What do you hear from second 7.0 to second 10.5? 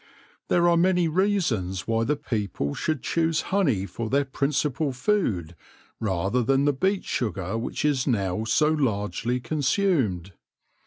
sugar which is now so largely consumed.